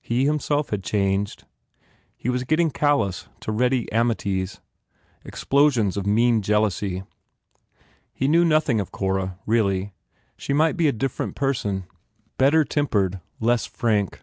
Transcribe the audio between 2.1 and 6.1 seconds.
He was getting callous to ready amities, explosions of